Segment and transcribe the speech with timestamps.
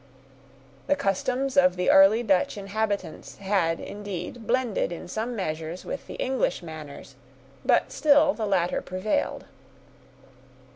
[0.87, 6.15] The customs of the early Dutch inhabitants had, indeed, blended in some measures, with the
[6.15, 7.13] English manners;
[7.63, 9.45] but still the latter prevailed.